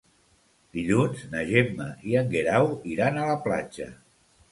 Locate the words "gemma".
1.49-1.87